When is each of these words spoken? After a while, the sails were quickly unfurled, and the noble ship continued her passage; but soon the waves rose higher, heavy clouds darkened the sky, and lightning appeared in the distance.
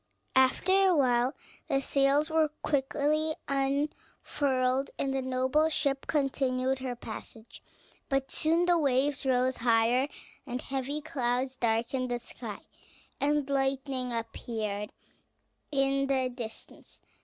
After 0.35 0.71
a 0.71 0.95
while, 0.95 1.35
the 1.67 1.79
sails 1.79 2.31
were 2.31 2.49
quickly 2.63 3.35
unfurled, 3.47 4.89
and 4.97 5.13
the 5.13 5.21
noble 5.21 5.69
ship 5.69 6.07
continued 6.07 6.79
her 6.79 6.95
passage; 6.95 7.61
but 8.09 8.31
soon 8.31 8.65
the 8.65 8.79
waves 8.79 9.27
rose 9.27 9.57
higher, 9.57 10.07
heavy 10.47 11.01
clouds 11.01 11.55
darkened 11.55 12.09
the 12.09 12.17
sky, 12.17 12.61
and 13.19 13.47
lightning 13.47 14.11
appeared 14.11 14.91
in 15.69 16.07
the 16.07 16.29
distance. 16.29 16.99